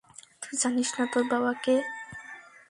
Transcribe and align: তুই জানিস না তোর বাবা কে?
তুই 0.41 0.55
জানিস 0.61 0.89
না 0.97 1.03
তোর 1.13 1.23
বাবা 1.31 1.51
কে? 1.63 1.75